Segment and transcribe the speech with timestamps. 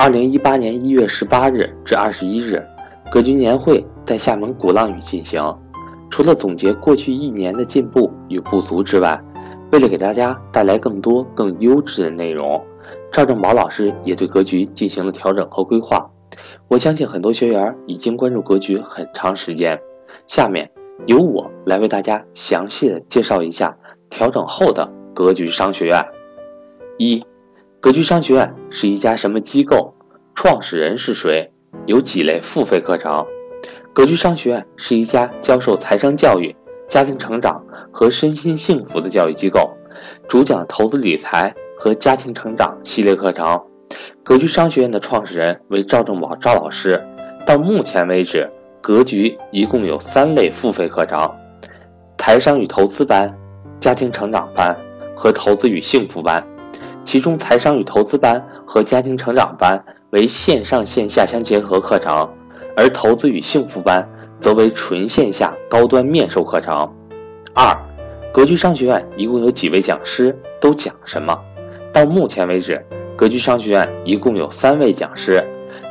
[0.00, 2.64] 二零一八年一月十八日至二十一日，
[3.10, 5.42] 格局年会在厦门鼓浪屿进行。
[6.08, 9.20] 除了总结过去一年的进步与不足之外，
[9.72, 12.64] 为了给大家带来更多更优质的内容，
[13.10, 16.08] 赵正宝老师也对格局进行了调整和规划。
[16.68, 19.76] 我相信很多学员已经关注格局很长时间，
[20.28, 20.70] 下面
[21.06, 23.76] 由我来为大家详细的介绍一下
[24.08, 26.00] 调整后的格局商学院。
[26.98, 27.20] 一
[27.80, 29.94] 格局商学院是一家什么机构？
[30.34, 31.52] 创始人是谁？
[31.86, 33.24] 有几类付费课程？
[33.92, 36.54] 格局商学院是一家教授财商教育、
[36.88, 39.70] 家庭成长和身心幸福的教育机构，
[40.28, 43.62] 主讲投资理财和家庭成长系列课程。
[44.24, 47.00] 格局商学院的创始人为赵正宝赵老师。
[47.46, 48.50] 到目前为止，
[48.82, 51.32] 格局一共有三类付费课程：
[52.18, 53.32] 财商与投资班、
[53.78, 54.76] 家庭成长班
[55.14, 56.44] 和投资与幸福班。
[57.08, 62.28] 其中，财商与投资班和家庭成长班为线上线下相结合课程，
[62.76, 64.06] 而投资与幸福班
[64.38, 66.86] 则为纯线下高端面授课程。
[67.54, 67.74] 二，
[68.30, 70.38] 格局商学院一共有几位讲师？
[70.60, 71.34] 都讲什么？
[71.94, 72.84] 到目前为止，
[73.16, 75.42] 格局商学院一共有三位讲师。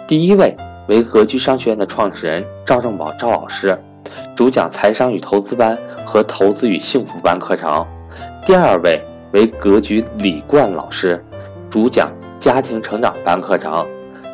[0.07, 0.55] 第一位
[0.87, 3.75] 为格局商学院的创始人赵正宝赵老师，
[4.35, 5.75] 主讲财商与投资班
[6.05, 7.83] 和投资与幸福班课程。
[8.45, 9.01] 第二位。
[9.37, 11.23] 为格局李冠老师，
[11.69, 13.85] 主讲家庭成长班课程；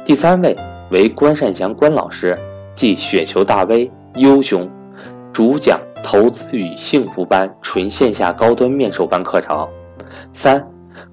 [0.06, 0.56] 第三位
[0.92, 2.40] 为关善祥关老师，
[2.74, 4.72] 即雪球大 V 优雄，
[5.34, 9.68] 主讲投资与幸福班纯线下高端面授班课程。
[10.32, 10.66] 三，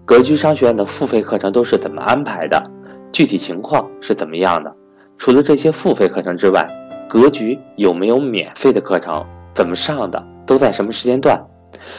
[0.05, 2.63] 格局商学院的付费课程都是怎么安排的？
[3.11, 4.73] 具体情况是怎么样的？
[5.19, 6.65] 除了这些付费课程之外，
[7.09, 9.27] 格局有没有免费的课程？
[9.53, 10.25] 怎么上的？
[10.47, 11.45] 都在什么时间段？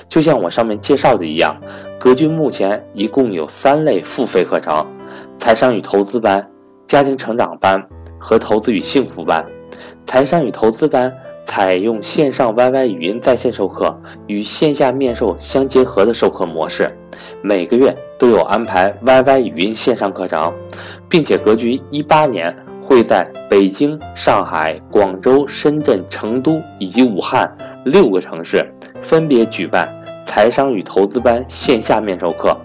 [0.08, 1.56] 就像我上面介绍的一样，
[2.00, 4.86] 格局目前一共有三类付费课程：
[5.38, 6.48] 财商与投资班、
[6.88, 7.82] 家庭成长班
[8.20, 9.46] 和投资与幸福班。
[10.06, 11.14] 财商与投资班
[11.46, 16.90] 采用线上 YY 语音在线授课与线下面授相结合的授课模式，
[17.42, 20.54] 每个月都有安排 YY 语音线上课程，
[21.10, 27.50] 并且格局一八年会在北京、上海、广州、深圳、成都以及武汉。
[27.84, 28.64] 六个城市
[29.02, 29.90] 分别举办
[30.24, 32.56] 财商与投资班线下面授课，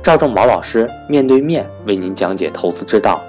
[0.00, 3.20] 赵正宝老师面对面为您讲解投资之道；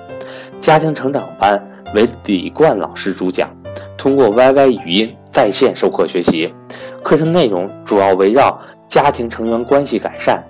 [0.60, 1.60] 家庭成长班
[1.96, 3.50] 为李冠老师主讲，
[3.98, 6.54] 通过 YY 语音在线授课学习，
[7.02, 10.42] 课程内容主要围绕家庭成员关系改善、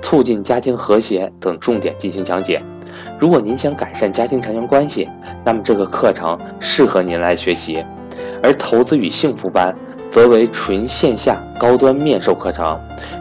[0.00, 2.60] 促进家庭和谐等重点进行讲解。
[3.16, 5.08] 如果您想改善家庭成员关系，
[5.44, 7.82] 那么这个课程适合您来学习。
[8.42, 9.72] 而投资与幸福班。
[10.12, 12.78] 则为纯线下高端面授课程，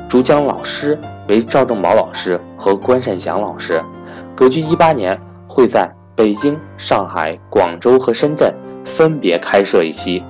[0.10, 3.82] 主讲老师为赵正宝老师和关善祥老师。
[4.36, 8.54] 格局一八年会在北京、上海、广州和深圳
[8.84, 10.22] 分别开设一期。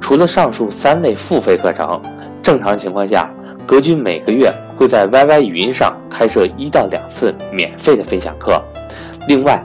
[0.00, 2.00] 除了上述三类付费课程，
[2.40, 3.28] 正常情况下，
[3.66, 8.62] 格局每个月会在 YY 语音上开设一到两次免费的分享课。
[9.26, 9.60] 另外，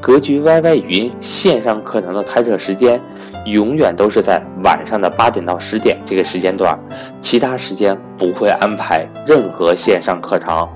[0.00, 3.00] 格局 YY 语音线上课程的开设时间。
[3.44, 6.78] 永远都是在晚上的八点到十点这个时间段，
[7.20, 10.68] 其他时间不会安排任何线上课程。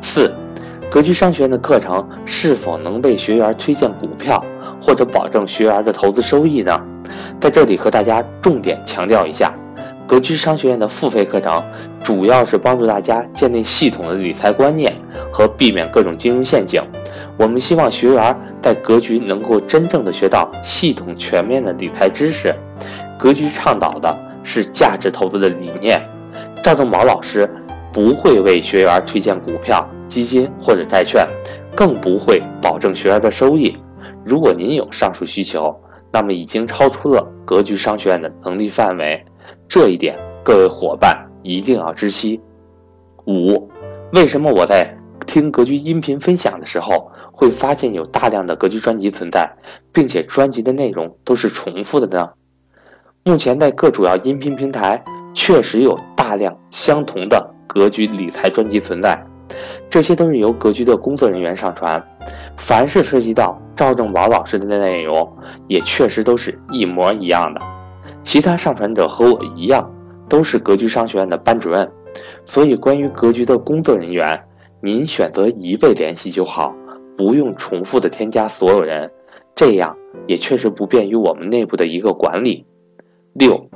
[0.00, 0.32] 四，
[0.90, 4.44] 格局商学院的课程是否能为学员推荐股票
[4.80, 6.80] 或者保证学员的投资收益呢？
[7.40, 9.52] 在这里和大家重点强调一下，
[10.06, 11.62] 格局商学院的付费课程
[12.02, 14.94] 主要是帮助大家建立系统的理财观念
[15.32, 16.80] 和避免各种金融陷阱。
[17.38, 18.36] 我们希望学员。
[18.60, 22.52] 在格局能够真正的学到系统全面的理财知识，
[23.16, 26.02] 格局倡导的是价值投资的理念。
[26.60, 27.48] 赵正宝老师
[27.92, 31.24] 不会为学员推荐股票、基金或者债券，
[31.74, 33.72] 更不会保证学员的收益。
[34.24, 35.72] 如果您有上述需求，
[36.12, 39.24] 那么已经超出了格局商学院的能力范围，
[39.68, 42.40] 这一点各位伙伴一定要知悉。
[43.28, 43.70] 五，
[44.12, 44.92] 为什么我在
[45.28, 47.08] 听格局音频分享的时候？
[47.38, 49.48] 会发现有大量的格局专辑存在，
[49.92, 52.30] 并且专辑的内容都是重复的呢。
[53.22, 55.00] 目前在各主要音频平台
[55.32, 59.24] 确实有大量相同的格局理财专辑存在，
[59.88, 62.04] 这些都是由格局的工作人员上传。
[62.56, 65.32] 凡是涉及到赵正宝老师的内容，
[65.68, 67.60] 也确实都是一模一样的。
[68.24, 69.88] 其他上传者和我一样，
[70.28, 71.88] 都是格局商学院的班主任，
[72.44, 74.42] 所以关于格局的工作人员，
[74.80, 76.74] 您选择一位联系就好。
[77.18, 79.10] 不用重复的添加所有人，
[79.56, 79.96] 这样
[80.28, 82.64] 也确实不便于我们内部的一个管理。
[83.34, 83.68] 六，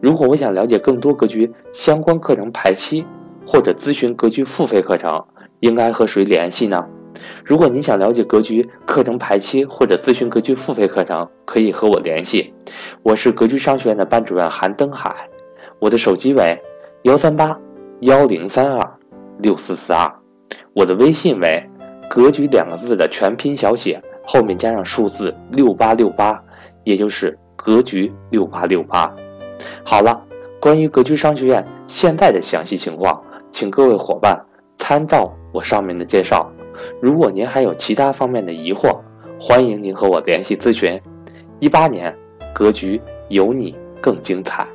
[0.00, 3.04] 如果我想了解更多格局相关课程排期，
[3.46, 5.22] 或者咨询格局付费课程，
[5.60, 6.82] 应该和谁联系呢？
[7.44, 12.54] 如果您想了解格局课程排期或者咨询格局付费课程，可以和我联系。
[13.02, 15.28] 我是格局商学院的班主任韩登海，
[15.78, 16.58] 我的手机为
[17.02, 17.58] 幺三八
[18.00, 18.98] 幺零三二
[19.40, 20.10] 六四四二，
[20.72, 21.67] 我的微信为
[22.08, 26.42] 格局两个字的全拼小写后面加上数字六八六八，
[26.84, 29.14] 也就是格局六八六八。
[29.84, 30.20] 好了，
[30.60, 34.38] 关于格局商学院现在的详细情况，请各位伙伴
[34.76, 36.50] 参照我上面的介绍。
[37.02, 38.96] 如果您还有其他方面的疑惑，
[39.40, 41.00] 欢迎您和我联系咨询。
[41.58, 42.14] 一八年，
[42.54, 44.66] 格局有你更精彩。